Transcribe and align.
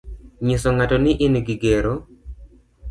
nyiso 0.45 0.67
ng'ato 0.73 0.95
ni 1.03 1.11
in 1.25 1.35
gi 1.45 1.55
gero. 1.63 1.93